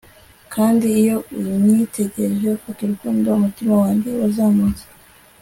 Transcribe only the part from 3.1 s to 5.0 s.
umutima wanjye wazamutse